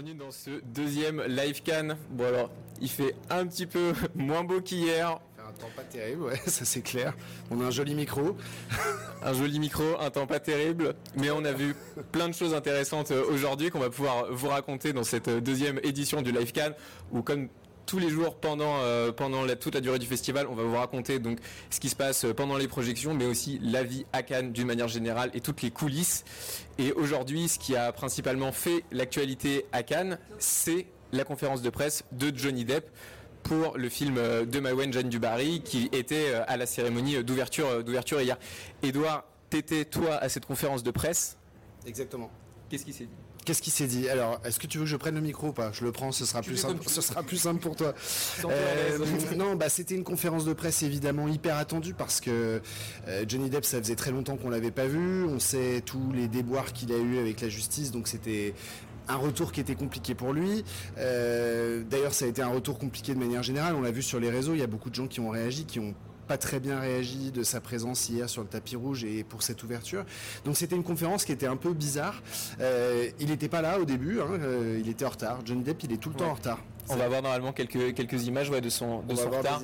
[0.00, 1.88] bienvenue dans ce deuxième live can.
[2.10, 2.50] Bon alors,
[2.80, 5.20] il fait un petit peu moins beau qu'hier.
[5.38, 7.14] Un temps pas terrible, ouais, ça c'est clair.
[7.50, 8.34] On a un joli micro.
[9.22, 11.74] un joli micro, un temps pas terrible, mais on a vu
[12.12, 15.78] plein de choses intéressantes euh, aujourd'hui qu'on va pouvoir vous raconter dans cette euh, deuxième
[15.82, 16.70] édition du live can,
[17.12, 17.48] où comme
[17.90, 20.46] tous les jours pendant, euh, pendant toute la durée du festival.
[20.48, 21.40] On va vous raconter donc
[21.70, 24.86] ce qui se passe pendant les projections, mais aussi la vie à Cannes d'une manière
[24.86, 26.22] générale et toutes les coulisses.
[26.78, 32.04] Et aujourd'hui, ce qui a principalement fait l'actualité à Cannes, c'est la conférence de presse
[32.12, 32.88] de Johnny Depp
[33.42, 37.82] pour le film euh, de Mawen Jeanne Dubarry qui était euh, à la cérémonie d'ouverture
[37.82, 38.38] d'ouverture hier.
[38.84, 41.38] Edouard, t'étais toi à cette conférence de presse?
[41.84, 42.30] Exactement.
[42.68, 43.29] Qu'est-ce qui s'est dit?
[43.44, 44.08] Qu'est-ce qui s'est dit?
[44.08, 45.72] Alors, est-ce que tu veux que je prenne le micro ou pas?
[45.72, 46.82] Je le prends, ce sera plus simple.
[46.88, 47.94] Ce sera plus simple pour toi.
[48.44, 48.98] Euh,
[49.36, 52.60] non, bah c'était une conférence de presse évidemment hyper attendue parce que
[53.06, 55.24] euh, Johnny Depp, ça faisait très longtemps qu'on l'avait pas vu.
[55.24, 58.54] On sait tous les déboires qu'il a eu avec la justice, donc c'était
[59.08, 60.64] un retour qui était compliqué pour lui.
[60.98, 63.74] Euh, d'ailleurs, ça a été un retour compliqué de manière générale.
[63.74, 64.54] On l'a vu sur les réseaux.
[64.54, 65.94] Il y a beaucoup de gens qui ont réagi, qui ont
[66.30, 69.64] pas très bien réagi de sa présence hier sur le tapis rouge et pour cette
[69.64, 70.04] ouverture.
[70.44, 72.22] Donc c'était une conférence qui était un peu bizarre.
[72.60, 75.40] Euh, il n'était pas là au début, hein, euh, il était en retard.
[75.44, 76.60] Johnny Depp, il est tout le temps en retard.
[76.88, 79.62] On va voir normalement quelques, quelques images ouais, de son, de son retard.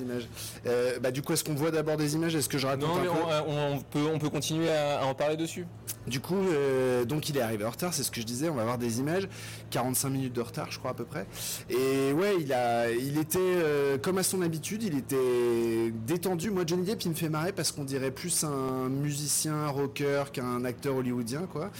[0.65, 2.35] Euh, bah, du coup, est-ce qu'on voit d'abord des images?
[2.35, 3.09] Est-ce que je raconte non, mais
[3.47, 5.65] on, peut, on peut continuer à, en parler dessus.
[6.07, 8.49] Du coup, euh, donc il est arrivé en retard, c'est ce que je disais.
[8.49, 9.27] On va voir des images.
[9.71, 11.25] 45 minutes de retard, je crois à peu près.
[11.69, 16.49] Et ouais, il a, il était euh, comme à son habitude, il était détendu.
[16.49, 20.63] Moi, Johnny Depp, il me fait marrer parce qu'on dirait plus un musicien rocker qu'un
[20.63, 21.71] acteur hollywoodien, quoi.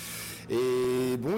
[0.49, 1.35] Et bon,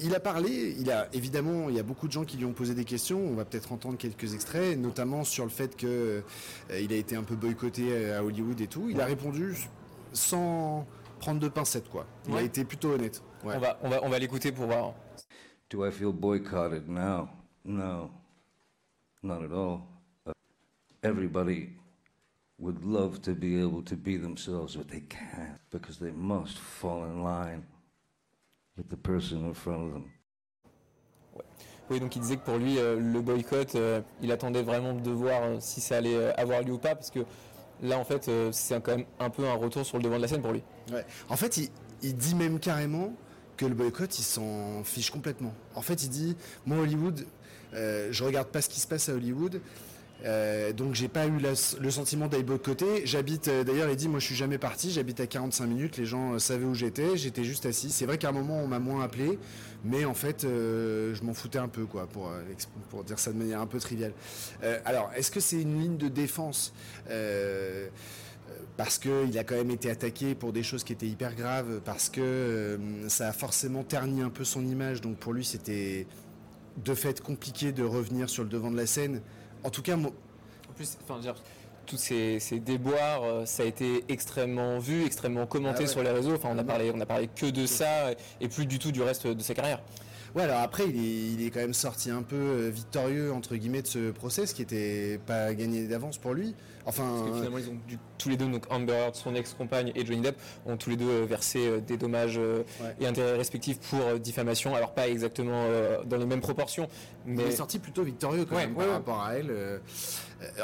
[0.00, 2.52] il, a parlé, il a évidemment, il y a beaucoup de gens qui lui ont
[2.52, 6.22] posé des questions, on va peut-être entendre quelques extraits, notamment sur le fait qu'il euh,
[6.70, 8.88] a été un peu boycotté à Hollywood et tout.
[8.90, 9.54] Il a répondu
[10.12, 10.86] sans
[11.18, 12.06] prendre de pincettes, quoi.
[12.28, 13.22] Il a été plutôt honnête.
[13.44, 14.94] On va, on va, on va l'écouter pour voir.
[15.70, 16.88] Do I feel boycotted?
[16.88, 17.28] Now?
[17.64, 18.10] No,
[19.22, 19.82] not at all.
[21.02, 21.70] Everybody
[22.58, 27.04] would love to be able to be themselves, but they can't because they must fall
[27.04, 27.64] in line
[28.76, 30.10] with the person in front of them.
[31.90, 35.10] Oui, donc il disait que pour lui, euh, le boycott, euh, il attendait vraiment de
[35.10, 37.20] voir euh, si ça allait avoir lieu ou pas, parce que
[37.82, 40.28] là, en fait, c'est quand même un peu un retour sur le devant de la
[40.28, 40.62] scène pour lui.
[41.28, 41.68] En fait, il,
[42.02, 43.12] il dit même carrément
[43.56, 45.54] que le boycott, il s'en fiche complètement.
[45.74, 47.24] En fait, il dit, moi, Hollywood,
[47.72, 49.60] je regarde pas ce qui se passe à Hollywood.
[50.24, 53.06] Euh, donc j'ai pas eu le sentiment d'aller côté.
[53.06, 56.06] J'habite, euh, d'ailleurs, il dit, moi je suis jamais parti, j'habite à 45 minutes, les
[56.06, 57.90] gens euh, savaient où j'étais, j'étais juste assis.
[57.90, 59.38] C'est vrai qu'à un moment on m'a moins appelé,
[59.84, 63.66] mais en fait je m'en foutais un peu, quoi, pour dire ça de manière un
[63.66, 64.12] peu triviale.
[64.84, 66.72] alors, est-ce que c'est une ligne de défense?
[68.76, 72.08] Parce qu'il a quand même été attaqué pour des choses qui étaient hyper graves, parce
[72.08, 72.78] que
[73.08, 76.06] ça a forcément terni un peu son image, donc pour lui c'était
[76.84, 79.20] de fait compliqué de revenir sur le devant de la scène
[79.68, 80.10] en tout cas, moi...
[80.70, 81.34] En plus, enfin, dire,
[81.84, 86.34] tous ces, déboires, euh, ça a été extrêmement vu, extrêmement commenté ah sur les réseaux.
[86.34, 89.02] Enfin, on a parlé, on a parlé que de ça et plus du tout du
[89.02, 89.82] reste de sa carrière.
[90.34, 93.86] Ouais, alors après, il est, quand même sorti un peu euh, victorieux, entre guillemets, de
[93.86, 96.54] ce procès, ce qui n'était pas gagné d'avance pour lui.
[96.88, 97.78] Enfin, Parce que finalement, ils ont
[98.18, 101.08] tous les deux, donc Amber Heard, son ex-compagne, et Johnny Depp, ont tous les deux
[101.08, 102.40] euh, versé euh, des dommages
[103.00, 104.74] et intérêts respectifs pour diffamation.
[104.74, 105.66] Alors, pas exactement
[106.04, 106.88] dans les mêmes proportions,
[107.24, 107.42] mais.
[107.42, 109.80] Il est sorti plutôt victorieux quand même par rapport à elle.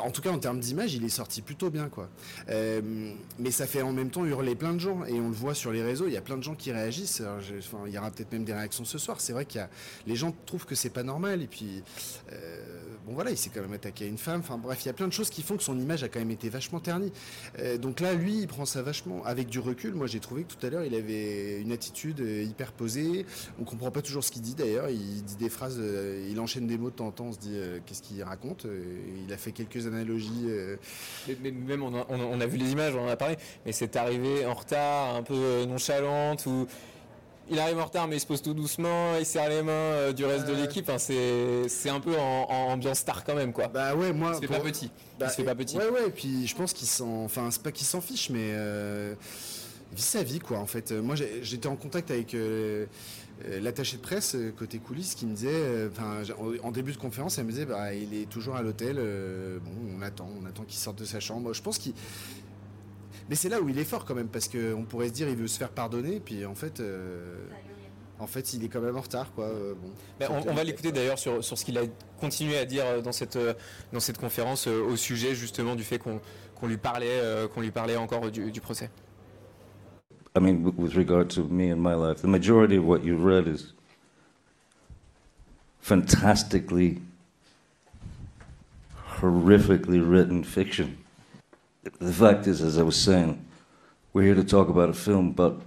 [0.03, 2.09] en tout cas, en termes d'image, il est sorti plutôt bien, quoi.
[2.49, 5.73] mais ça fait en même temps hurler plein de gens, et on le voit sur
[5.73, 7.23] les réseaux, il y a plein de gens qui réagissent.
[7.87, 9.21] il y aura peut-être même des réactions ce soir.
[9.21, 9.45] C'est vrai
[10.07, 11.83] les gens trouvent que c'est pas normal et puis
[12.33, 12.61] euh,
[13.07, 14.41] bon voilà, il s'est quand même attaqué à une femme.
[14.41, 16.19] Enfin bref, il y a plein de choses qui font que son image a quand
[16.19, 17.13] même été vachement ternie.
[17.59, 19.95] Euh, donc là, lui, il prend ça vachement avec du recul.
[19.95, 23.27] Moi, j'ai trouvé que tout à l'heure, il avait une attitude euh, hyper posée.
[23.61, 24.89] On comprend pas toujours ce qu'il dit d'ailleurs.
[24.91, 25.81] Il dit des phrases,
[26.29, 27.27] il enchaîne des mots de temps en temps.
[27.27, 27.57] On se dit
[27.87, 28.67] qu'est-ce qu'il raconte.
[29.27, 30.47] il a fait quelques analogies.
[31.43, 33.37] Mais, même on a, vu les images, on en a parlé.
[33.67, 36.67] Mais c'est arrivé en retard, un peu nonchalante ou
[37.51, 40.13] il arrive en retard mais il se pose tout doucement, il serre les mains euh,
[40.13, 40.91] du reste de l'équipe.
[40.99, 43.69] c'est un peu en, ambiance star quand même quoi.
[43.69, 44.33] Bah ouais moi.
[44.35, 44.91] Il se fait pas petit.
[45.19, 45.77] Bah, il se fait pas petit.
[45.77, 46.09] Ouais ouais.
[46.09, 49.15] Et puis je pense qu'il s'en, enfin c'est pas qu'il s'en fiche mais euh,
[49.93, 50.93] il vit sa vie quoi en fait.
[50.93, 52.87] Moi j'étais en contact avec euh,
[53.61, 55.91] l'attaché de presse côté coulisses qui me disait,
[56.63, 58.97] en début de conférence elle me disait bah il est toujours à l'hôtel.
[58.97, 61.53] bon on attend, on attend qu'il sorte de sa chambre.
[61.53, 61.93] Je pense qu'il
[63.29, 65.37] mais c'est là où il est fort quand même, parce qu'on pourrait se dire il
[65.37, 67.37] veut se faire pardonner, puis en fait, euh,
[68.19, 69.47] en fait, il est quand même en retard, quoi.
[69.47, 69.75] Euh,
[70.29, 71.83] on, va l'écouter d'ailleurs sur, sur, ce qu'il a
[72.21, 73.39] continué à dire dans cette,
[73.93, 76.21] dans cette conférence euh, au sujet justement du fait qu'on
[76.63, 77.21] lui parlait,
[77.55, 78.91] qu'on lui parlait encore du, du, procès.
[80.37, 83.47] I mean, with regard to me and my life, the majority of what you read
[83.47, 83.73] is
[85.81, 87.01] fantastically,
[89.21, 91.04] horrifically written fiction.
[91.85, 93.45] The fact is, as I was saying,
[94.15, 95.61] we're here to talk about a film, but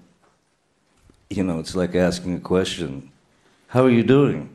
[1.29, 3.11] you know, it's like asking a question
[3.67, 4.49] How are you doing?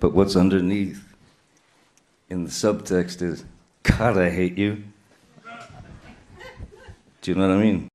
[0.00, 1.04] But what's underneath
[2.28, 3.44] in the subtext is
[3.84, 4.82] God, I hate you.
[7.22, 7.88] Do you know what I mean?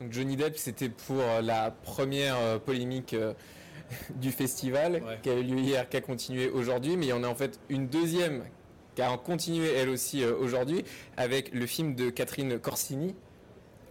[0.00, 3.34] Donc Johnny Depp, c'était pour euh, la première euh, polémique euh,
[4.14, 7.22] du festival qui a eu lieu hier, qui a continué aujourd'hui, mais il y en
[7.22, 8.44] a en fait une deuxième
[8.94, 10.84] qui a continué elle aussi euh, aujourd'hui
[11.16, 13.14] avec le film de Catherine Corsini,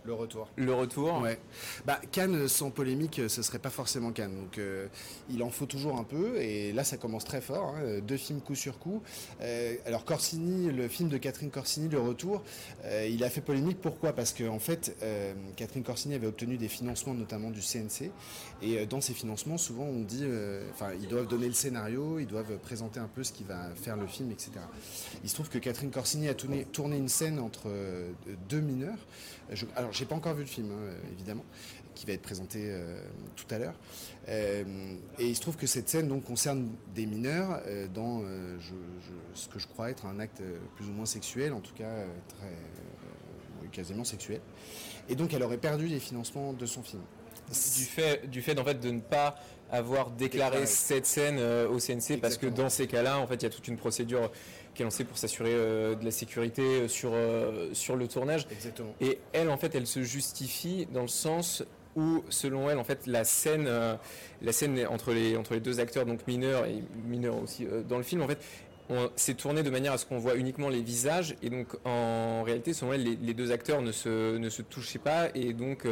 [0.04, 0.48] le retour.
[0.56, 1.22] Le retour.
[1.22, 1.40] Ouais.
[1.86, 4.36] Bah, Cannes, sans polémique, ce serait pas forcément Cannes.
[4.36, 4.88] Donc, euh,
[5.30, 6.38] il en faut toujours un peu.
[6.38, 7.76] Et là, ça commence très fort.
[7.76, 8.00] Hein.
[8.02, 9.02] Deux films coup sur coup.
[9.42, 12.44] Euh, alors, Corsini, le film de Catherine Corsini, Le Retour,
[12.86, 13.80] euh, il a fait polémique.
[13.82, 14.14] Pourquoi?
[14.14, 14.96] Parce qu'en en fait,
[15.56, 18.12] Catherine Corsini avait obtenu des financements, notamment du CNC.
[18.62, 20.26] Et dans ces financements, souvent, on dit,
[20.74, 23.96] enfin, ils doivent donner le scénario, ils doivent présenter un peu ce qui va faire
[23.96, 24.52] le film, etc.
[25.24, 27.70] Il se trouve que Catherine Corsini a tourné, tourné une scène entre
[28.50, 28.98] deux mineurs.
[29.52, 31.46] Je, alors, j'ai pas encore vu le film, hein, évidemment,
[31.96, 33.02] qui va être présenté euh,
[33.36, 33.74] tout à l'heure.
[34.30, 34.64] Euh,
[35.18, 38.22] et il se trouve que cette scène donc, concerne des mineurs euh, dans
[39.34, 40.42] ce que je crois être un acte
[40.76, 41.92] plus ou moins sexuel, en tout cas
[42.28, 44.42] très, quasiment sexuel.
[45.10, 47.02] Et donc, elle aurait perdu les financements de son film.
[47.50, 49.36] Du fait, du fait en fait, de ne pas
[49.72, 53.46] avoir déclaré cette scène au CNC, parce que dans ces cas-là, en fait, il y
[53.46, 54.32] a toute une procédure
[54.80, 58.48] qui est lancée pour s'assurer euh, de la sécurité euh, sur, euh, sur le tournage.
[58.50, 58.96] Exactement.
[59.02, 61.66] Et elle, en fait, elle se justifie dans le sens
[61.98, 63.68] où, selon elle, en fait, la scène,
[64.42, 68.04] la scène entre les, entre les deux acteurs, donc mineurs et mineurs aussi dans le
[68.04, 68.40] film, en fait,
[69.18, 72.74] s'est tourné de manière à ce qu'on voit uniquement les visages et donc en réalité
[72.74, 75.86] selon elle les, deux acteurs ne se, ne se touchaient pas et donc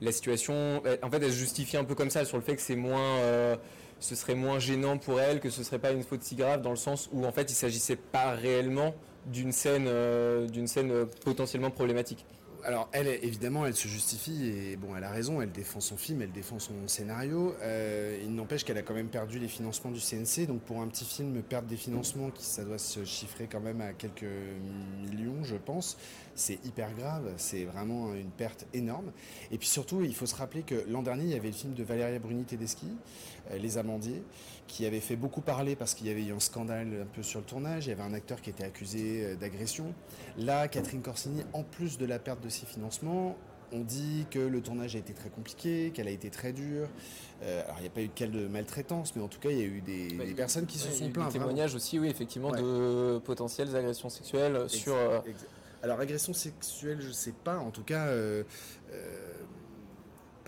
[0.00, 2.62] la situation en fait elle se justifie un peu comme ça sur le fait que
[2.62, 3.58] c'est moins
[4.00, 6.70] ce serait moins gênant pour elle, que ce serait pas une faute si grave, dans
[6.70, 8.94] le sens où en fait il s'agissait pas réellement
[9.26, 12.24] d'une scène, euh, d'une scène euh, potentiellement problématique
[12.64, 16.22] alors, elle, évidemment, elle se justifie et bon, elle a raison, elle défend son film,
[16.22, 17.54] elle défend son scénario.
[17.62, 20.46] Euh, il n'empêche qu'elle a quand même perdu les financements du CNC.
[20.46, 23.80] Donc, pour un petit film, perdre des financements, qui, ça doit se chiffrer quand même
[23.80, 24.26] à quelques
[25.00, 25.96] millions, je pense.
[26.34, 29.12] C'est hyper grave, c'est vraiment une perte énorme.
[29.50, 31.74] Et puis surtout, il faut se rappeler que l'an dernier, il y avait le film
[31.74, 32.88] de Valéria Bruni Tedeschi,
[33.56, 34.22] Les Amandiers,
[34.66, 37.40] qui avait fait beaucoup parler parce qu'il y avait eu un scandale un peu sur
[37.40, 37.86] le tournage.
[37.86, 39.94] Il y avait un acteur qui était accusé euh, d'agression.
[40.36, 43.36] Là, Catherine Corsini, en plus de la perte de ses financements,
[43.72, 46.88] on dit que le tournage a été très compliqué, qu'elle a été très dure.
[47.42, 49.50] Euh, alors, il n'y a pas eu de cas de maltraitance, mais en tout cas,
[49.50, 51.32] il y a eu des, bah, personnes qui se sont plaintes.
[51.32, 54.94] Des témoignages aussi, oui, effectivement, de potentielles agressions sexuelles sur.
[55.82, 57.58] Alors, agression sexuelle, je ne sais pas.
[57.58, 58.08] En tout cas,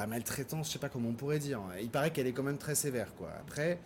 [0.01, 1.61] pas maltraitance, je sais pas comment on pourrait dire.
[1.83, 3.29] Il paraît qu'elle est quand même très sévère, quoi.
[3.39, 3.79] Après,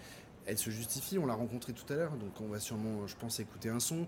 [0.46, 3.40] elle se justifie, on l'a rencontrée tout à l'heure, donc on va sûrement, je pense,
[3.40, 4.06] écouter un son.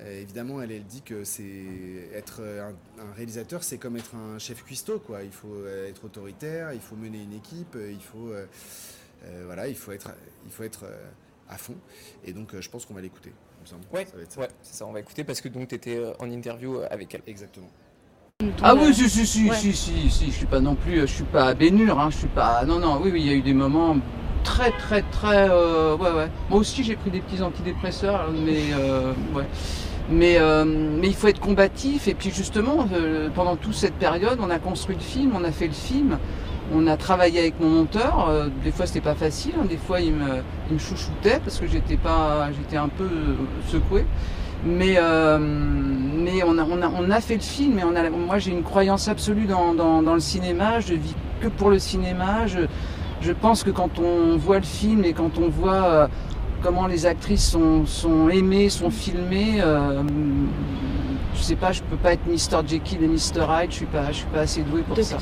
[0.00, 2.74] Euh, évidemment, elle, elle dit que c'est être un,
[3.14, 5.22] réalisateur, c'est comme être un chef cuistot, quoi.
[5.22, 8.46] Il faut euh, être autoritaire, il faut mener une équipe, il faut, euh,
[9.44, 10.10] voilà, il faut être,
[10.46, 10.86] il faut être
[11.48, 11.76] à fond.
[12.24, 13.32] Et donc, je pense qu'on va l'écouter.
[13.92, 14.86] Ouais, ouais c'est ça.
[14.86, 17.22] On va écouter parce que donc tu étais en interview avec elle.
[17.28, 17.70] Exactement.
[18.62, 21.24] Ah oui, si, si, si, si, si, si, je suis pas non plus, je suis
[21.24, 23.54] pas bénure, hein, je suis pas, non, non, oui, oui, il y a eu des
[23.54, 23.96] moments
[24.44, 26.28] très, très, très, euh, ouais, ouais.
[26.50, 29.46] Moi aussi, j'ai pris des petits antidépresseurs, mais, euh, ouais.
[30.10, 32.86] Mais, euh, mais il faut être combatif, et puis justement,
[33.34, 36.18] pendant toute cette période, on a construit le film, on a fait le film,
[36.74, 38.30] on a travaillé avec mon monteur,
[38.62, 41.66] des fois c'était pas facile, hein, des fois il me, il me chouchoutait parce que
[41.66, 43.08] j'étais pas, j'étais un peu
[43.68, 44.04] secoué.
[44.64, 48.08] Mais, euh, mais on, a, on, a, on, a, fait le film et on a,
[48.08, 50.80] moi j'ai une croyance absolue dans, dans, dans, le cinéma.
[50.80, 52.46] Je vis que pour le cinéma.
[52.46, 52.60] Je,
[53.20, 56.06] je, pense que quand on voit le film et quand on voit euh,
[56.62, 60.02] comment les actrices sont, sont aimées, sont filmées, euh,
[61.34, 62.66] je sais pas, je peux pas être Mr.
[62.66, 63.44] Jekyll et Mr.
[63.48, 63.70] Hyde.
[63.70, 65.18] Je suis pas, je suis pas assez doué pour ça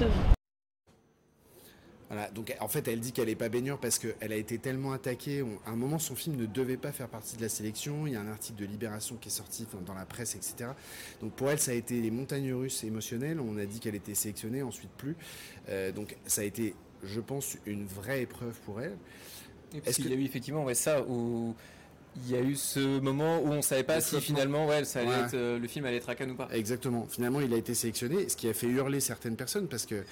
[2.31, 5.45] donc en fait, elle dit qu'elle n'est pas baignure parce qu'elle a été tellement attaquée.
[5.67, 8.07] à un moment, son film ne devait pas faire partie de la sélection.
[8.07, 10.71] Il y a un article de Libération qui est sorti dans la presse, etc.
[11.21, 13.41] Donc pour elle, ça a été les montagnes russes émotionnelles.
[13.41, 15.17] On a dit qu'elle était sélectionnée, ensuite plus.
[15.69, 18.97] Euh, donc ça a été, je pense, une vraie épreuve pour elle.
[19.87, 21.55] Est-ce qu'il y a eu effectivement ouais, ça où
[22.17, 25.01] il y a eu ce moment où on ne savait pas si finalement ouais, ça
[25.01, 26.49] allait Être, euh, le film allait être à Cannes ou pas.
[26.53, 27.07] Exactement.
[27.09, 30.05] Finalement, il a été sélectionné, ce qui a fait hurler certaines personnes parce que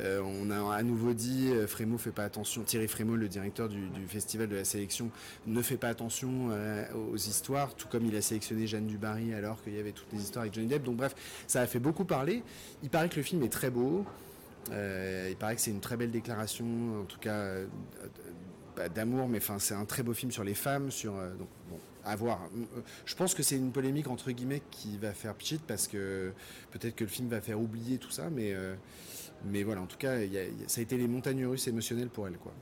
[0.00, 2.62] euh, on a à nouveau dit euh, Frémaux fait pas attention.
[2.62, 5.10] Thierry Frémaux, le directeur du, festival de la sélection,
[5.46, 6.50] ne fait pas attention
[7.10, 10.20] aux histoires, tout comme il a sélectionné Jeanne Dubarry alors qu'il y avait toutes les
[10.20, 10.82] histoires avec Johnny Depp.
[10.82, 11.14] Donc bref,
[11.46, 12.42] ça a fait beaucoup parler.
[12.82, 14.04] Il paraît que le film est très beau.
[14.68, 16.66] il paraît que c'est une très belle déclaration,
[17.02, 17.56] en tout cas
[18.94, 22.16] d'amour, mais enfin, c'est un très beau film sur les femmes, sur donc bon, à
[22.16, 22.40] voir.
[23.04, 26.32] Je pense que c'est une polémique entre guillemets qui va faire pchit parce que
[26.70, 28.54] peut-être que le film va faire oublier tout ça, mais
[29.44, 30.16] mais voilà, en tout cas,
[30.66, 32.52] ça a été les montagnes russes émotionnelles pour elle, quoi.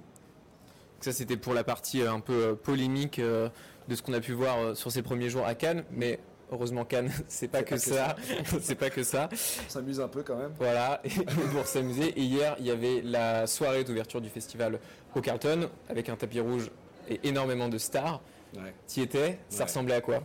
[1.00, 4.90] Ça, c'était pour la partie un peu polémique de ce qu'on a pu voir sur
[4.90, 6.20] ses premiers jours à Cannes, mais
[6.52, 8.16] Heureusement Cannes, c'est pas, que, ça.
[8.60, 9.28] c'est pas que ça.
[9.32, 10.52] On s'amuse un peu quand même.
[10.58, 11.00] Voilà,
[11.52, 12.08] pour s'amuser.
[12.18, 14.80] Et hier, il y avait la soirée d'ouverture du festival
[15.14, 16.70] au Carlton avec un tapis rouge
[17.08, 18.20] et énormément de stars.
[18.54, 18.74] Ouais.
[18.92, 19.38] Tu y étais?
[19.48, 20.22] Ça ressemblait à quoi?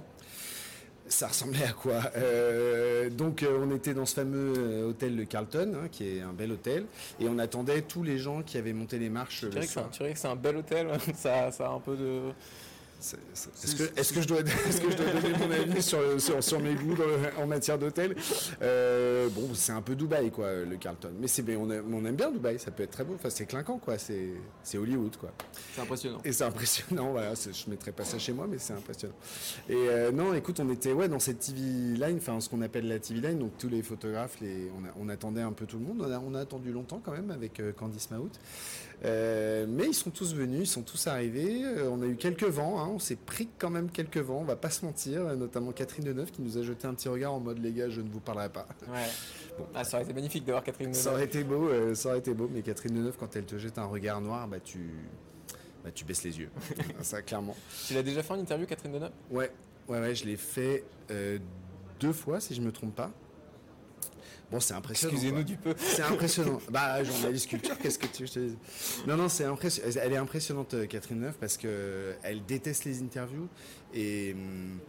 [1.07, 2.01] Ça ressemblait à quoi?
[2.17, 6.21] Euh, Donc euh, on était dans ce fameux euh, hôtel de Carlton, hein, qui est
[6.21, 6.85] un bel hôtel,
[7.19, 9.41] et on attendait tous les gens qui avaient monté les marches.
[9.41, 9.67] Tu dirais
[10.13, 10.87] que c'est un bel hôtel?
[11.15, 12.21] Ça, ça a un peu de...
[13.97, 15.99] Est-ce que, je dois, donner mon avis sur,
[16.41, 16.95] sur, mes goûts
[17.37, 18.15] en matière d'hôtel?
[18.61, 21.11] Euh, Bon, c'est un peu Dubaï, quoi, le Carlton.
[21.19, 23.15] Mais c'est, on, on, aime bien Dubaï, ça peut être très beau.
[23.15, 23.97] Enfin, c'est clinquant, quoi.
[23.97, 25.31] C'est, Hollywood, quoi.
[25.73, 26.19] C'est impressionnant.
[26.23, 27.33] Et c'est impressionnant, voilà.
[27.35, 29.15] Je ne mettrai pas ça chez moi, mais c'est impressionnant.
[29.69, 32.87] Et euh, non, écoute, on était ouais, dans cette TV line, enfin, ce qu'on appelle
[32.87, 33.39] la TV line.
[33.39, 36.01] Donc, tous les photographes, les, on, attendait un peu tout le monde.
[36.25, 38.31] On a, attendu longtemps, quand même, avec euh, Candice Mahout.
[39.03, 41.63] Euh, mais ils sont tous venus, ils sont tous arrivés.
[41.63, 42.89] Euh, on a eu quelques vents, hein.
[42.93, 45.35] on s'est pris quand même quelques vents, on va pas se mentir.
[45.35, 48.01] Notamment Catherine Deneuve qui nous a jeté un petit regard en mode les gars, je
[48.01, 48.67] ne vous parlerai pas.
[49.57, 49.65] Bon.
[49.73, 51.01] Ah, ça aurait été magnifique d'avoir Catherine Deneuve.
[51.01, 52.49] Ça aurait été beau, euh, ça aurait été beau.
[52.53, 54.89] Mais Catherine Deneuve, quand elle te jette un regard noir, bah tu,
[55.81, 56.49] bah, tu baisses les yeux.
[57.01, 57.55] ça clairement.
[57.87, 59.13] Tu l'as déjà fait en interview, Catherine Deneuve?
[59.31, 59.49] Ouais,
[59.87, 60.83] ouais, ouais, je l'ai fait
[62.01, 63.13] deux fois si je me trompe pas.
[64.51, 65.13] Bon, c'est impressionnant.
[65.13, 65.73] Excusez-nous du peu.
[65.77, 66.59] C'est impressionnant.
[66.69, 68.57] bah, journaliste culture, qu'est-ce que tu veux je te dis
[69.07, 69.91] Non, non, c'est impressionnant.
[70.01, 73.47] Elle est impressionnante, euh, Catherine Neuf, parce que elle déteste les interviews
[73.93, 74.33] et.
[74.33, 74.79] Hum,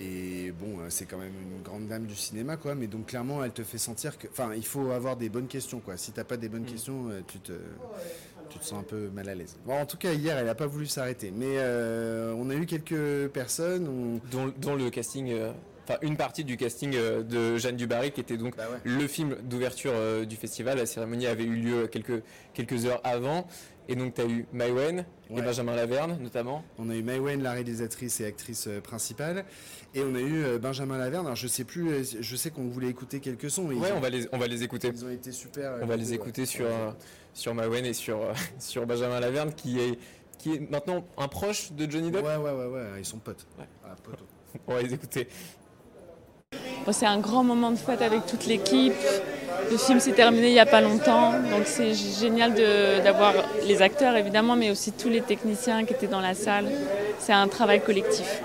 [0.00, 2.74] et bon, euh, c'est quand même une grande dame du cinéma, quoi.
[2.74, 5.78] Mais donc clairement, elle te fait sentir que, enfin, il faut avoir des bonnes questions,
[5.78, 5.96] quoi.
[5.96, 6.72] Si t'as pas des bonnes mm.
[6.72, 7.52] questions, euh, tu te,
[8.48, 9.58] tu te sens un peu mal à l'aise.
[9.64, 11.30] Bon, en tout cas, hier, elle n'a pas voulu s'arrêter.
[11.30, 11.58] Mais
[12.34, 15.52] on a eu quelques personnes, dont, le casting
[15.92, 19.36] enfin une partie du casting euh, de Jeanne Dubarry qui était donc bah le film
[19.42, 20.78] d'ouverture euh, du festival.
[20.78, 22.22] La cérémonie avait eu lieu quelques,
[22.54, 23.46] quelques heures avant.
[23.88, 26.64] Et donc, tu as eu Maïwen et Benjamin Laverne, notamment.
[26.78, 29.44] On a eu Maïwen, la réalisatrice et actrice euh, principale.
[29.92, 31.26] Et on a eu Benjamin Laverne.
[31.26, 33.64] Alors, je sais plus, je sais qu'on voulait écouter quelques sons.
[33.66, 34.92] Oui, on, va les, on va les écouter.
[34.94, 35.78] Ils ont été super.
[35.82, 36.66] On va les écouter sur,
[37.34, 38.20] sur Maïwen et sur,
[38.60, 39.98] sur Benjamin Laverne, qui est,
[40.38, 42.24] qui est maintenant un proche de Johnny Depp.
[42.24, 42.86] Ouais, ouais, ouais, ouais.
[42.98, 43.46] Ils sont potes.
[43.58, 43.96] Ah,
[44.66, 45.28] on va les écouter
[46.90, 48.94] c'est un grand moment de fête avec toute l'équipe.
[49.70, 52.52] Le film s'est terminé il n'y a pas longtemps, donc c'est génial
[53.04, 53.34] d'avoir
[53.66, 56.66] les acteurs évidemment, mais aussi tous les techniciens qui étaient dans la salle.
[57.18, 58.42] C'est un travail collectif.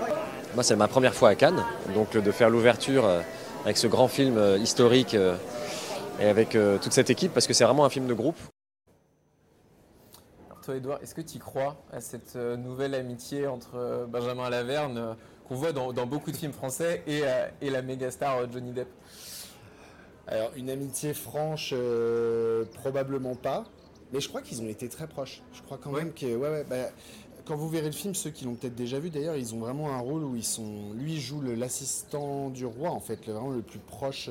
[0.54, 1.64] Moi, c'est ma première fois à Cannes,
[1.94, 3.20] donc de faire l'ouverture euh,
[3.64, 5.36] avec ce grand film euh, historique euh,
[6.20, 8.36] et avec toute cette équipe, parce que c'est vraiment un film de groupe.
[10.48, 15.14] Alors toi, Edouard, est-ce que tu crois à cette nouvelle amitié entre Benjamin Laverne
[15.48, 18.88] qu'on voit dans, beaucoup de films français et, euh, la méga star euh, Johnny Depp
[20.26, 23.64] Alors, une amitié franche, euh, probablement pas.
[24.12, 25.42] Mais je crois qu'ils ont été très proches.
[25.52, 26.26] Je crois quand même que.
[26.26, 26.90] Ouais, ouais, bah,
[27.44, 29.90] quand vous verrez le film, ceux qui l'ont peut-être déjà vu d'ailleurs, ils ont vraiment
[29.94, 30.92] un rôle où ils sont.
[30.94, 34.30] Lui joue l'assistant du roi, en fait, vraiment le plus proche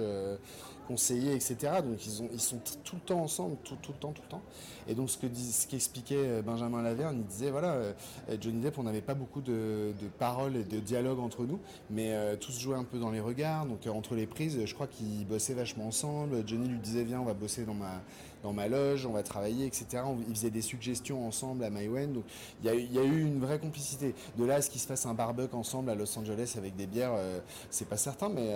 [0.87, 1.55] conseiller, etc.
[1.83, 4.41] Donc ils, ont, ils sont tout le temps ensemble, tout, le temps, tout le temps.
[4.87, 5.27] Et donc ce que
[5.69, 7.93] qu'expliquait euh, Benjamin Laverne, il disait voilà, euh,
[8.39, 12.35] Johnny Depp, on n'avait pas beaucoup de, paroles et de dialogue entre nous, mais euh,
[12.37, 13.65] tout se jouait un peu dans les regards.
[13.65, 16.43] Donc entre les prises, je crois qu'ils bossaient vachement ensemble.
[16.47, 18.01] Johnny lui disait viens, on va bosser dans ma
[18.43, 20.03] dans ma loge, on va travailler, etc.
[20.27, 22.13] ils faisaient des suggestions ensemble à Maïwen.
[22.13, 22.23] Donc
[22.63, 24.13] il y, a eu une vraie complicité.
[24.37, 26.87] De là à ce qu'il se fasse un barbecue ensemble à Los Angeles avec des
[26.87, 27.13] bières,
[27.69, 28.53] c'est pas certain, mais,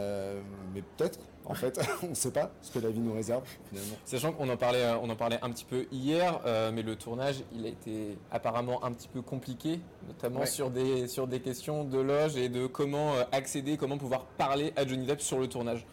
[0.74, 1.80] mais peut-être en fait.
[2.04, 3.96] on ne sait pas ce que la vie nous réserve finalement.
[4.06, 6.96] Sachant qu'on en parlait, euh, on en parlait un petit peu hier, euh, mais le
[6.96, 11.84] tournage, il a été apparemment un petit peu compliqué, notamment sur des sur des questions
[11.84, 15.48] de loge et de comment euh, accéder, comment pouvoir parler à Johnny Depp sur le
[15.48, 15.86] tournage.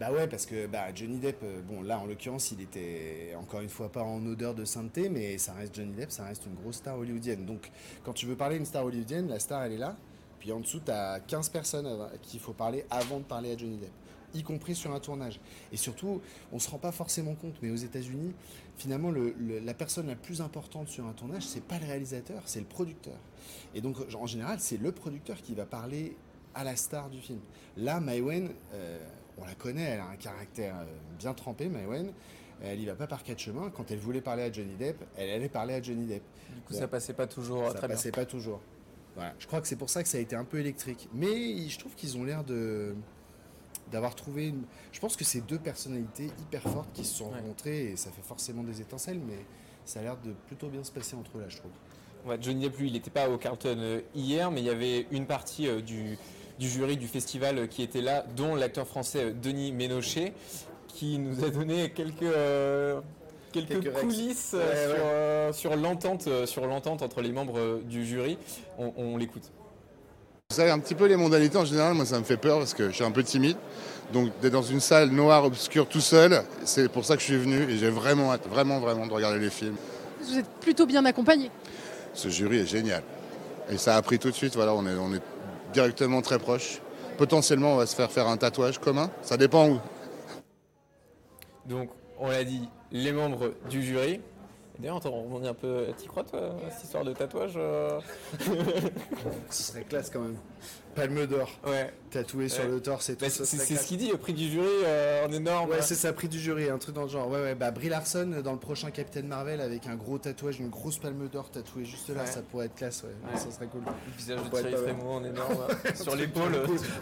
[0.00, 3.68] Bah ouais, parce que bah, Johnny Depp, bon là en l'occurrence, il était encore une
[3.68, 6.76] fois pas en odeur de sainteté, mais ça reste Johnny Depp, ça reste une grosse
[6.76, 7.44] star hollywoodienne.
[7.44, 7.70] Donc
[8.02, 9.98] quand tu veux parler d'une star hollywoodienne, la star elle est là,
[10.38, 13.52] puis en dessous tu as 15 personnes à qui il faut parler avant de parler
[13.52, 13.92] à Johnny Depp
[14.32, 15.40] y compris sur un tournage.
[15.72, 16.20] Et surtout,
[16.52, 18.32] on se rend pas forcément compte, mais aux États-Unis,
[18.76, 22.66] finalement, la personne la plus importante sur un tournage, c'est pas le réalisateur, c'est le
[22.66, 23.16] producteur.
[23.74, 26.16] Et donc, en général, c'est le producteur qui va parler
[26.54, 27.40] à la star du film.
[27.76, 28.98] Là, Maïwen, euh,
[29.40, 30.84] on la connaît, elle a un caractère euh,
[31.18, 32.12] bien trempé, Maïwen.
[32.62, 33.70] Elle y va pas par quatre chemins.
[33.70, 36.22] Quand elle voulait parler à Johnny Depp, elle allait parler à Johnny Depp.
[36.54, 38.60] Du coup, ça passait pas toujours ça passait pas toujours.
[39.38, 41.08] Je crois que c'est pour ça que ça a été un peu électrique.
[41.12, 42.94] Mais je trouve qu'ils ont l'air de
[43.90, 44.62] d'avoir trouvé une...
[44.92, 48.22] Je pense que c'est deux personnalités hyper fortes qui se sont rencontrées et ça fait
[48.22, 49.44] forcément des étincelles, mais
[49.84, 51.72] ça a l'air de plutôt bien se passer entre eux là, je trouve.
[52.40, 55.82] Johnny Depp, lui, il n'était pas au Carlton hier, mais il y avait une partie
[55.82, 56.16] du,
[56.68, 60.32] jury du festival qui était là, dont l'acteur français Denis Ménochet,
[60.88, 62.34] qui nous a donné quelques
[63.52, 64.54] quelques, coulisses
[65.52, 68.38] sur, l'entente sur l'entente entre les membres du jury.
[68.78, 69.50] on l'écoute.
[70.50, 72.74] Vous savez, un petit peu les mondanités en général, moi ça me fait peur parce
[72.74, 73.56] que je suis un peu timide.
[74.12, 77.36] Donc d'être dans une salle noire, obscure, tout seul, c'est pour ça que je suis
[77.36, 79.76] venu et j'ai vraiment hâte, vraiment, vraiment de regarder les films.
[80.20, 81.52] Vous êtes plutôt bien accompagné.
[82.14, 83.04] Ce jury est génial.
[83.70, 85.22] Et ça a pris tout de suite, voilà, on est, on est
[85.72, 86.80] directement très proches.
[87.18, 89.78] Potentiellement, on va se faire faire un tatouage commun, ça dépend où.
[91.66, 94.20] Donc, on l'a dit, les membres du jury,
[94.80, 95.88] D'ailleurs, on rebondit un peu.
[95.98, 98.00] T'y crois, toi, cette histoire de tatouage euh
[99.50, 100.38] Ce serait classe quand même.
[100.94, 101.50] Palme d'or.
[101.66, 101.92] Ouais.
[102.10, 103.24] Tatoué sur le torse et tout.
[103.24, 105.70] Bah, c'est ce qu'il dit, prix du jury euh, en énorme.
[105.70, 107.28] Ouais, c'est ça, prix du jury, un truc dans le genre.
[107.28, 107.54] Ouais, ouais.
[107.54, 111.28] Bah, Brie Larson dans le prochain Captain Marvel avec un gros tatouage, une grosse palme
[111.28, 113.38] d'or tatouée juste là, ça pourrait être classe, ouais.
[113.38, 113.82] Ça serait cool.
[113.82, 116.52] Le visage de Thierry Frémaux en énorme sur l'épaule.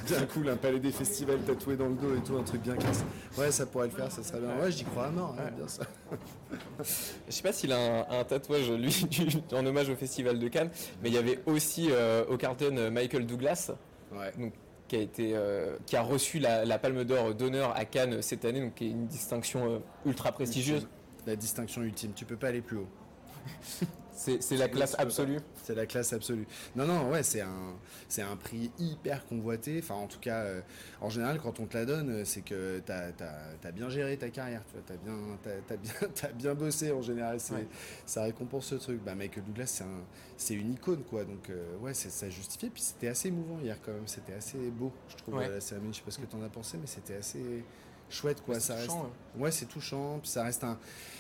[0.07, 2.77] Bien cool, un palais des festivals tatoué dans le dos et tout, un truc bien
[2.77, 3.05] classe.
[3.39, 4.63] Ouais, ça pourrait le faire, ça serait bien.
[4.63, 5.85] Ouais, j'y crois à mort, hein, bien ça.
[7.29, 9.07] Je sais pas s'il a un, tatouage, lui,
[9.53, 10.71] en hommage au Festival de Cannes,
[11.03, 13.73] mais il y avait aussi euh, au Carlton Michael Douglas.
[14.89, 18.61] Qui a été, euh, qui a reçu la, Palme d'Or d'honneur à Cannes cette année,
[18.61, 20.89] donc qui est une distinction euh, ultra prestigieuse.
[21.27, 22.89] La distinction ultime, tu peux pas aller plus haut.
[24.19, 25.39] C'est la classe absolue.
[25.63, 26.47] C'est la classe absolue.
[26.75, 27.77] Non, non, ouais, c'est un,
[28.09, 29.79] c'est un prix hyper convoité.
[29.83, 30.61] Enfin, en tout cas, euh,
[31.01, 34.63] en général, quand on te la donne, c'est que tu as, bien géré ta carrière.
[34.87, 35.15] Tu as bien,
[35.71, 37.39] as, bien, bien bossé en général.
[38.07, 39.03] Ça récompense ce truc.
[39.05, 39.83] Bah, Michael Douglas,
[40.37, 41.25] c'est une icône, quoi.
[41.25, 42.71] Donc, euh, ouais, ça justifié.
[42.71, 44.09] Puis c'était assez émouvant hier, quand même.
[44.09, 45.93] C'était assez beau, je trouve, la cérémonie.
[45.93, 47.65] Je sais pas ce que tu en as pensé, mais c'était assez
[48.11, 48.59] chouette, quoi.
[48.59, 48.91] Ça reste...
[49.37, 50.19] Ouais, c'est touchant.
[50.21, 50.77] Puis ça reste un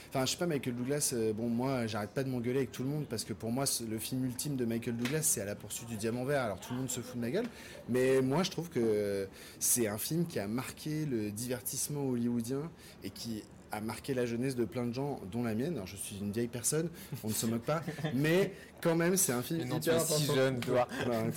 [0.08, 2.82] Enfin, je sais pas, Michael Douglas, euh, bon, moi, j'arrête pas de m'engueuler avec tout
[2.82, 5.54] le monde parce que pour moi, le film ultime de Michael Douglas, c'est à la
[5.54, 6.42] poursuite du diamant vert.
[6.42, 7.46] Alors tout le monde se fout de ma gueule.
[7.88, 9.28] Mais moi, je trouve que
[9.58, 12.70] c'est un film qui a marqué le divertissement hollywoodien
[13.04, 15.74] et qui a marqué la jeunesse de plein de gens, dont la mienne.
[15.74, 16.88] Alors, je suis une vieille personne,
[17.22, 17.82] on ne se moque pas,
[18.14, 20.88] mais quand même, c'est un film non, hyper Si jeune, toi.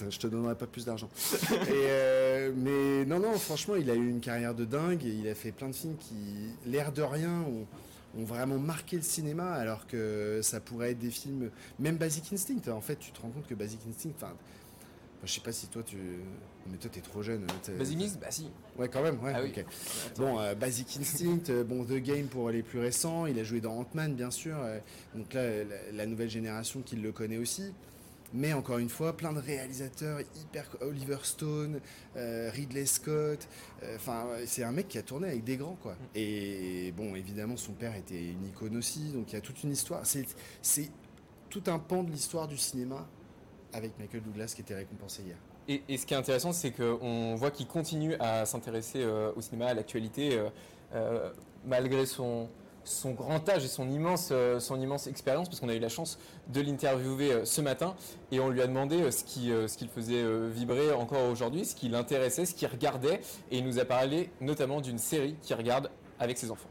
[0.09, 1.09] je te donnerai pas plus d'argent.
[1.51, 5.35] Euh, mais non, non, franchement, il a eu une carrière de dingue et il a
[5.35, 6.15] fait plein de films qui,
[6.65, 7.67] l'air de rien, ont
[8.17, 12.71] ont vraiment marqué le cinéma, alors que ça pourrait être des films, même Basic Instinct.
[12.71, 14.33] En fait, tu te rends compte que Basic Instinct, enfin,
[15.23, 15.97] je sais pas si toi tu.
[16.69, 17.45] Mais toi, t'es trop jeune.
[17.77, 18.49] Basic Instinct Bah si.
[18.77, 19.33] Ouais, quand même, ouais.
[19.35, 19.61] Ah
[20.17, 23.25] bon, euh, Basic Instinct, euh, bon, The Game pour les plus récents.
[23.25, 24.57] Il a joué dans Ant-Man, bien sûr.
[24.59, 24.79] Euh,
[25.15, 25.41] donc là,
[25.93, 27.73] la, nouvelle génération qui le connaît aussi.
[28.33, 30.65] Mais encore une fois, plein de réalisateurs hyper.
[30.81, 31.81] Oliver Stone,
[32.15, 33.47] euh, Ridley Scott.
[33.83, 33.97] Euh,
[34.45, 35.95] c'est un mec qui a tourné avec des grands, quoi.
[36.15, 39.11] Et bon, évidemment, son père était une icône aussi.
[39.11, 40.01] Donc il y a toute une histoire.
[40.05, 40.89] C'est
[41.49, 43.05] tout un pan de l'histoire du cinéma
[43.73, 45.37] avec Michael Douglas qui était récompensé hier.
[45.67, 49.67] Et, ce qui est intéressant, c'est qu'on voit qu'il continue à s'intéresser euh, au cinéma,
[49.67, 50.41] à l'actualité,
[51.65, 52.49] malgré son,
[52.83, 55.89] son grand âge et son immense, euh, son immense expérience, parce qu'on a eu la
[55.89, 56.17] chance
[56.47, 57.95] de l'interviewer euh, ce matin
[58.31, 61.75] et on lui a demandé euh, ce qui, ce qu'il faisait vibrer encore aujourd'hui, ce
[61.75, 65.89] qui l'intéressait, ce qu'il regardait, et il nous a parlé notamment d'une série qu'il regarde
[66.19, 66.69] avec ses enfants.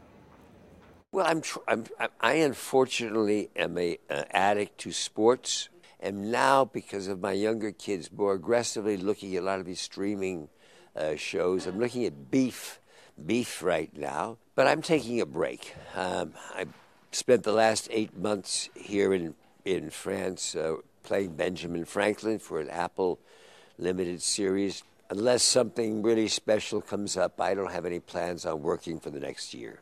[1.13, 1.83] Well, I'm, I'm,
[2.21, 5.69] I unfortunately am a uh, addict to sports,
[5.99, 9.81] and now because of my younger kids, more aggressively looking at a lot of these
[9.81, 10.47] streaming
[10.95, 11.67] uh, shows.
[11.67, 12.79] I'm looking at Beef,
[13.25, 14.37] Beef right now.
[14.55, 15.75] But I'm taking a break.
[15.95, 16.65] Um, I
[17.11, 22.69] spent the last eight months here in, in France uh, playing Benjamin Franklin for an
[22.69, 23.19] Apple
[23.77, 24.83] limited series.
[25.09, 29.19] Unless something really special comes up, I don't have any plans on working for the
[29.19, 29.79] next year.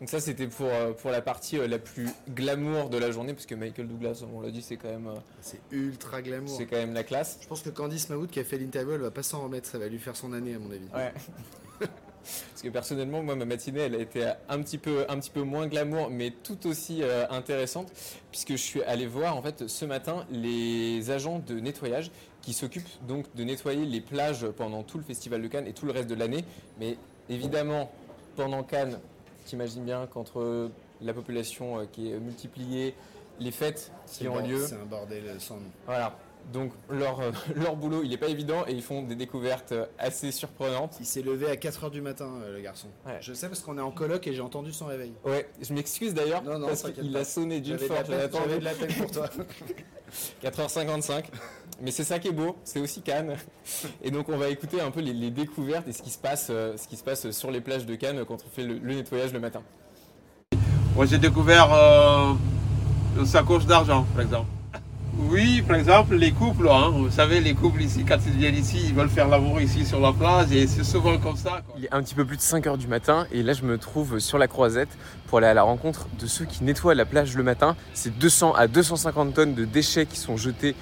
[0.00, 3.32] Donc ça c'était pour, euh, pour la partie euh, la plus glamour de la journée,
[3.32, 5.08] parce que Michael Douglas, on l'a dit, c'est quand même...
[5.08, 6.54] Euh, c'est ultra glamour.
[6.54, 7.38] C'est quand même la classe.
[7.40, 9.78] Je pense que Candice Mahout qui a fait l'interview, elle va pas s'en remettre, ça
[9.78, 10.86] va lui faire son année à mon avis.
[10.94, 11.14] Ouais.
[11.80, 15.42] parce que personnellement, moi, ma matinée, elle a été un petit peu, un petit peu
[15.42, 17.90] moins glamour, mais tout aussi intéressante,
[18.30, 22.10] puisque je suis allé voir en fait ce matin les agents de nettoyage
[22.42, 25.86] qui s'occupent donc de nettoyer les plages pendant tout le festival de Cannes et tout
[25.86, 26.44] le reste de l'année.
[26.78, 26.96] Mais
[27.28, 27.90] évidemment,
[28.36, 29.00] pendant Cannes,
[29.46, 32.94] T'imagines bien qu'entre la population euh, qui est multipliée,
[33.38, 34.66] les fêtes qui ont lieu.
[34.66, 36.18] C'est un bordel sans Voilà.
[36.52, 39.86] Donc leur, euh, leur boulot, il n'est pas évident et ils font des découvertes euh,
[39.98, 40.96] assez surprenantes.
[40.98, 42.88] Il s'est levé à 4h du matin, le garson.
[43.20, 45.12] Je sais parce qu'on est en coloc et j'ai entendu son réveil.
[45.24, 48.02] Ouais, je m'excuse d'ailleurs parce qu'il a sonné d'une fois.
[48.04, 49.28] J'avais de la peine pour toi.
[50.42, 51.24] 4h55.
[51.82, 53.36] Mais c'est ça qui est beau, c'est aussi Cannes.
[54.02, 56.76] Et donc on va écouter un peu les, découvertes et ce qui, se passe, euh,
[56.76, 59.40] ce qui se passe sur les plages de Cannes quand on fait le, nettoyage le
[59.40, 59.62] matin.
[60.94, 62.32] Moi j'ai découvert euh,
[63.18, 64.48] une sacoche d'argent, par exemple.
[65.18, 68.82] Oui, par exemple, les couples, hein, vous savez, les couples ici, quand ils viennent ici,
[68.84, 71.62] ils veulent faire l'amour ici sur la plage et c'est souvent comme ça.
[71.78, 73.78] Il est un petit peu plus de 5 heures du matin et là je me
[73.78, 74.90] trouve sur la croisette
[75.26, 77.76] pour aller à la rencontre de ceux qui nettoient la plage le matin.
[77.94, 80.76] C'est 200 à 250 tonnes de déchets qui sont jetés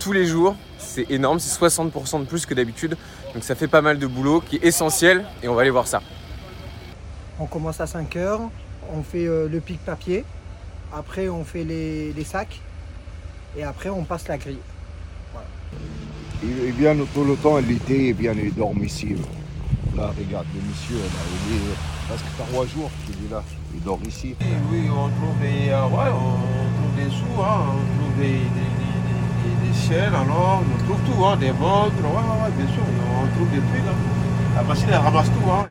[0.00, 0.56] tous les jours.
[0.78, 2.96] C'est énorme, c'est 60% de plus que d'habitude.
[3.34, 5.86] Donc ça fait pas mal de boulot qui est essentiel et on va aller voir
[5.86, 6.02] ça.
[7.38, 8.40] On commence à 5 heures,
[8.92, 10.24] on fait euh, le pic papier,
[10.92, 12.60] après on fait les, les sacs
[13.56, 14.58] et après on passe la grille.
[15.32, 15.46] Voilà.
[16.76, 19.14] Viennent tout le temps l'été, ils viennent ils dorment ici.
[19.96, 21.76] Là, regarde, le monsieur, là, il est
[22.08, 23.42] presque trois jours qu'il est là.
[23.74, 24.36] Il dort ici.
[24.40, 26.38] Oui, oui, on trouve des, euh, ouais, on
[26.76, 28.69] trouve des sous, hein, on trouve des, des,
[29.40, 33.58] des, alors, on trouve tout, hein, des montres, ouais, ouais, bien sûr, on trouve des
[33.58, 33.88] trucs.
[33.88, 34.54] Hein.
[34.54, 35.50] La machine, elle ramasse tout.
[35.50, 35.68] Hein.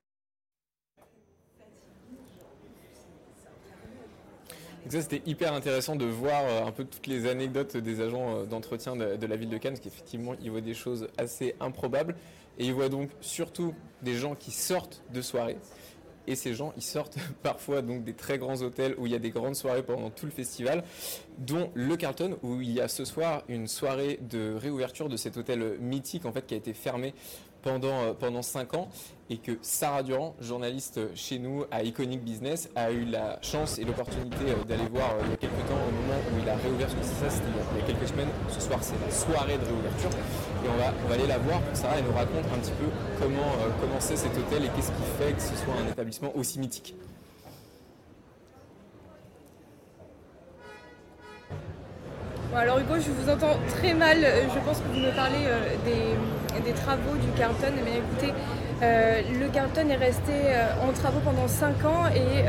[4.89, 8.95] C'était hyper intéressant de voir euh, un peu toutes les anecdotes des agents euh, d'entretien
[8.95, 12.15] de, de la ville de Cannes, parce qu'effectivement, ils voient des choses assez improbables.
[12.57, 15.57] Et ils voient donc surtout des gens qui sortent de soirées.
[16.29, 19.19] Et ces gens, ils sortent parfois donc des très grands hôtels où il y a
[19.19, 20.83] des grandes soirées pendant tout le festival,
[21.39, 25.37] dont le Carlton, où il y a ce soir une soirée de réouverture de cet
[25.37, 27.15] hôtel mythique en fait qui a été fermé
[27.61, 28.87] pendant, euh, pendant 5 ans
[29.29, 33.83] et que Sarah Durand, journaliste chez nous à Iconic Business, a eu la chance et
[33.83, 36.55] l'opportunité euh, d'aller voir euh, il y a quelques temps au moment où il a
[36.55, 37.35] réouvert, parce que ça,
[37.75, 38.29] il y a- quelques semaines.
[38.49, 41.61] Ce soir, c'est la soirée de réouverture et on va, on va aller la voir
[41.61, 42.85] pour Sarah elle nous raconte un petit peu
[43.21, 46.95] comment c'est cet hôtel et qu'est-ce qui fait que ce soit un établissement aussi mythique.
[52.51, 54.17] Bon, alors Hugo, je vous entends très mal.
[54.23, 55.75] Euh, Je pense que vous me parlez euh,
[56.65, 57.73] des, travaux du Carlton.
[57.85, 58.33] Mais écoutez,
[58.81, 60.33] euh, le Carlton est resté
[60.81, 62.45] en travaux pendant 5 ans et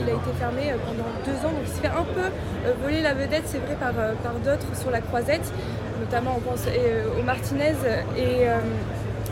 [0.00, 1.52] il a été fermé pendant 2 ans.
[1.52, 2.30] Donc il se fait un peu
[2.82, 3.92] voler la vedette, c'est vrai, par,
[4.44, 5.52] d'autres sur la croisette.
[6.00, 6.66] Notamment, on pense
[7.18, 7.74] au Martinez.
[8.16, 8.46] Et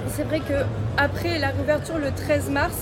[0.08, 0.64] c'est vrai que
[0.96, 2.76] après la réouverture le 13 mars,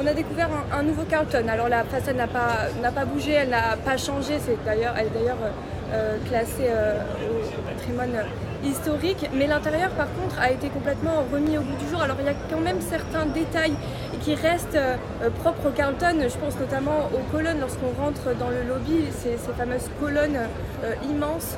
[0.00, 1.46] on a découvert un, nouveau Carlton.
[1.48, 4.38] Alors la façade n'a pas, pas bougé, elle n'a pas changé.
[4.64, 5.38] D'ailleurs, elle est d'ailleurs
[5.90, 7.00] euh, classée euh,
[7.56, 8.22] au patrimoine
[8.62, 9.30] historique.
[9.32, 12.02] Mais l'intérieur, par contre, a été complètement remis au goût du jour.
[12.02, 13.72] Alors il y a quand même certains détails
[14.20, 14.96] qui restent euh,
[15.40, 16.16] propres au Carlton.
[16.20, 20.40] Je pense notamment aux colonnes lorsqu'on rentre dans le lobby, ces, fameuses colonnes
[21.08, 21.56] immenses.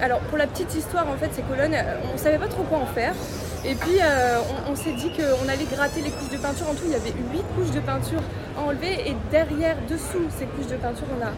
[0.00, 1.76] Alors pour la petite histoire, en fait, ces colonnes,
[2.08, 3.12] on ne savait pas trop quoi en faire.
[3.66, 3.98] Et puis
[4.66, 6.70] on, on s'est dit qu'on allait gratter les couches de peinture.
[6.70, 8.22] En tout, il y avait 8 couches de peinture
[8.58, 9.10] à enlever.
[9.10, 11.32] Et derrière, dessous ces couches de peinture, on a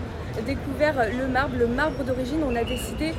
[0.46, 1.57] découvert le marbre.
[1.59, 3.12] Le marbre d'origine, on a décidé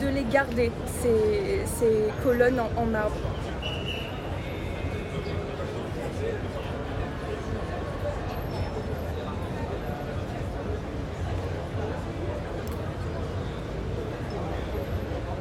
[0.00, 3.16] de les garder, ces, colonnes en marbre.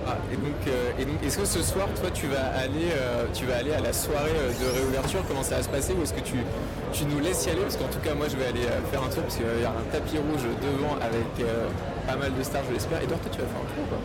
[0.08, 3.26] Ah, et donc, euh, et donc, est-ce que ce soir, toi, tu vas aller, euh,
[3.34, 5.24] tu vas aller à la soirée euh, de réouverture?
[5.28, 5.94] Comment ça va se passer?
[5.94, 6.36] Ou est-ce que tu,
[6.94, 7.62] tu nous laisses y aller?
[7.62, 9.54] Parce qu'en tout cas, moi, je vais aller euh, faire un tour parce qu'il va
[9.54, 11.68] y avoir un tapis rouge devant avec euh,
[12.08, 13.02] pas mal de stars, je l'espère.
[13.02, 14.02] Et toi, toi, tu vas faire un tour ou pas?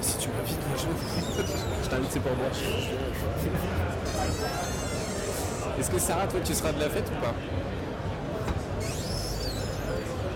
[0.00, 2.46] Si tu m'invites, moi je Je t'invite, c'est pour moi.
[5.78, 7.34] Est-ce que Sarah, toi, tu seras de la fête ou pas?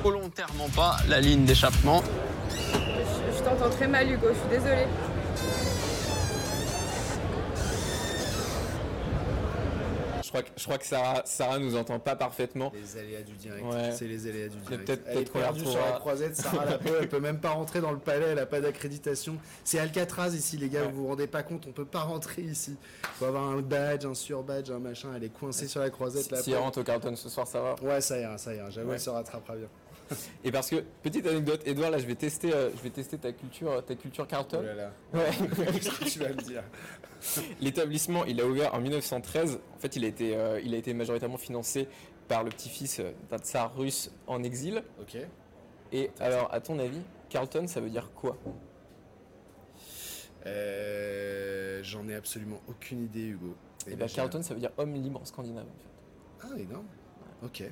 [0.03, 2.03] Volontairement pas la ligne d'échappement.
[2.51, 4.87] Je, je t'entends très mal, Hugo, je suis désolée.
[10.39, 12.73] Crois que, je crois que Sarah, Sarah nous entend pas parfaitement.
[12.75, 13.65] Les aléas du direct.
[13.65, 13.93] Ouais.
[13.93, 14.85] C'est les aléas du direct.
[14.85, 16.37] peut-être- elle est peut-être qu'on la perdue sur la croisette.
[16.37, 18.27] Sarah la elle peut même pas rentrer dans le palais.
[18.27, 19.37] Elle a pas d'accréditation.
[19.65, 20.85] C'est Alcatraz ici, les gars.
[20.85, 22.77] Vous vous rendez pas compte On peut pas rentrer ici.
[23.19, 25.09] Faut avoir un badge, un sur-badge, un machin.
[25.17, 26.25] Elle est coincée sur la croisette.
[26.25, 28.55] Si, la si elle rentre au Carlton ce soir, ça va Ouais, ça ira, ça
[28.55, 28.71] ira.
[28.71, 28.95] J'avoue, Ouais.
[28.95, 29.69] elle se rattrapera bien.
[30.45, 33.33] Et parce que, petite anecdote, Edouard, là, je vais tester, euh, je vais tester ta
[33.33, 34.61] culture, ta culture Carlton.
[34.61, 34.93] Oh là là.
[35.13, 35.31] Ouais.
[36.07, 36.63] Tu vas me dire?
[37.61, 39.59] L'établissement, il a ouvert en 1913.
[39.75, 41.89] En fait, il a été, euh, il a été majoritairement financé
[42.29, 44.83] par le petit-fils euh, d'un tsar russe en exil.
[45.01, 45.17] Ok.
[45.93, 48.37] Et alors, à ton avis, Carlton, ça veut dire quoi?
[50.47, 53.55] Euh, J'en ai absolument aucune idée, Hugo.
[53.87, 55.67] Et ben, bah, Carlton, ça veut dire homme libre en scandinave.
[55.67, 56.55] En fait.
[56.55, 56.87] Ah, énorme.
[57.43, 57.63] Ok.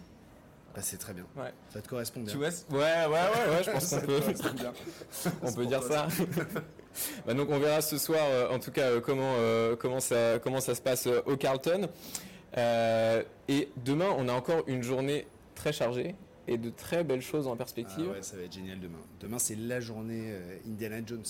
[0.75, 1.27] Bah, c'est très bien.
[1.37, 1.53] Ouais.
[1.73, 2.33] Ça te correspond bien.
[2.33, 4.21] Tu vois, ouais, ouais, ouais, ouais, je pense qu'on peut,
[5.43, 6.09] on peut dire ça.
[7.27, 10.39] Bah, donc on verra ce soir, euh, en tout cas, euh, comment, euh, comment, ça,
[10.39, 11.89] comment ça se passe au Carlton.
[13.49, 16.15] Et demain, on a encore une journée très chargée
[16.49, 18.07] et de très belles choses en perspective.
[18.11, 18.99] Ah ouais, ça va être génial demain.
[19.21, 20.35] Demain, c'est la journée
[20.67, 21.25] Indiana Jones.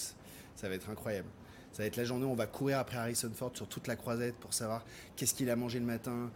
[0.57, 1.29] Ça va être incroyable.
[1.73, 3.97] Ça va être la journée où on va courir après Harrison Ford sur toute la
[3.97, 4.85] croisette pour savoir
[5.17, 6.31] qu'est-ce qu'il a mangé le matin,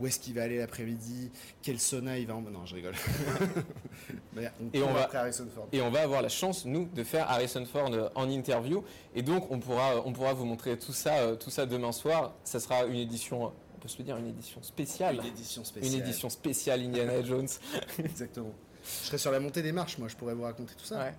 [0.00, 1.30] où est-ce qu'il va aller l'après-midi,
[1.62, 2.40] quel sauna il va en...
[2.40, 2.94] Non, je rigole.
[4.32, 5.68] Mais on Et on, va, après Harrison Ford.
[5.72, 8.82] et on va avoir la chance, nous, de faire Harrison Ford euh, en interview.
[9.14, 12.32] Et donc, on pourra, on pourra vous montrer tout ça, euh, tout ça demain soir.
[12.44, 15.16] Ça sera une édition, euh, on peut se le dire, une édition spéciale.
[15.16, 15.92] Une édition spéciale.
[15.92, 17.48] Une édition spéciale Indiana Jones.
[18.02, 18.54] Exactement.
[18.82, 20.98] Je serai sur la montée des marches, moi, je pourrais vous raconter tout ça.
[20.98, 21.14] Ouais.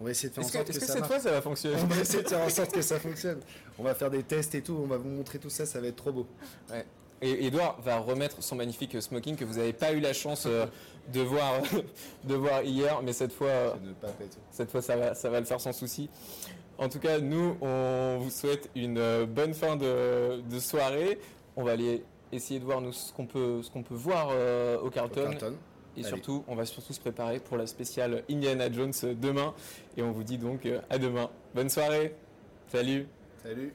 [0.00, 1.42] On va essayer de faire en que, sorte que, que ça cette fois, ça va
[1.42, 3.40] fonctionner On va essayer de faire en sorte que ça fonctionne.
[3.78, 5.88] On va faire des tests et tout, on va vous montrer tout ça, ça va
[5.88, 6.26] être trop beau.
[6.70, 6.86] Ouais.
[7.22, 10.66] Et Edouard va remettre son magnifique smoking que vous n'avez pas eu la chance euh,
[11.12, 11.62] de, voir,
[12.24, 13.78] de voir hier, mais cette fois,
[14.50, 16.10] cette fois ça, va, ça va le faire sans souci.
[16.78, 21.18] En tout cas, nous, on vous souhaite une euh, bonne fin de, de soirée.
[21.54, 24.80] On va aller essayer de voir nous, ce qu'on peut, ce qu'on peut voir euh,
[24.80, 25.20] au Carlton.
[25.20, 25.54] Au Carlton.
[25.96, 26.08] Et Allez.
[26.08, 29.54] surtout, on va surtout se préparer pour la spéciale Indiana Jones demain.
[29.96, 31.30] Et on vous dit donc à demain.
[31.54, 32.16] Bonne soirée.
[32.68, 33.06] Salut.
[33.44, 33.72] Salut.